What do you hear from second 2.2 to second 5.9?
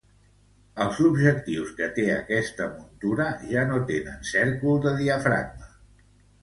esta muntura ja no tenen cércol de diafragma.